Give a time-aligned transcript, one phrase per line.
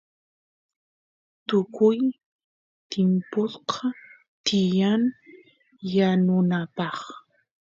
[1.47, 1.99] tukuy
[2.91, 3.87] timpusqa
[4.45, 5.01] tiyan
[5.95, 6.97] yanunapaq